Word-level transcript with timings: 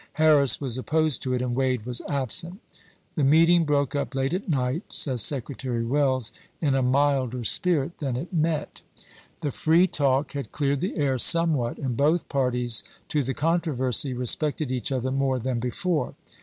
Harris 0.13 0.59
was 0.59 0.79
opposed 0.79 1.21
to 1.21 1.35
it 1.35 1.43
and 1.43 1.53
Wade 1.55 1.85
was 1.85 2.01
absent. 2.09 2.59
The 3.13 3.23
meeting 3.23 3.65
broke 3.65 3.93
up 3.95 4.15
late 4.15 4.33
at 4.33 4.49
night, 4.49 4.81
says 4.89 5.21
Secretary 5.21 5.85
Welles, 5.85 6.31
"in 6.59 6.73
a 6.73 6.81
milder 6.81 7.43
spirit 7.43 7.99
than 7.99 8.15
it 8.15 8.33
met." 8.33 8.81
The 9.41 9.51
free 9.51 9.81
SEWAKD 9.81 9.85
AND 9.85 9.93
CHASE 9.93 9.97
267 9.99 10.07
talk 10.07 10.31
had 10.47 10.51
cleared 10.51 10.81
the 10.81 10.95
air 10.97 11.17
somewhat, 11.19 11.77
and 11.77 11.95
both 11.95 12.27
parties 12.29 12.81
chap. 12.81 12.87
xii. 12.91 13.05
to 13.09 13.23
the 13.23 13.33
controversy 13.35 14.13
respected 14.15 14.71
each 14.71 14.91
other 14.91 15.11
more 15.11 15.37
than 15.37 15.59
before. 15.59 16.15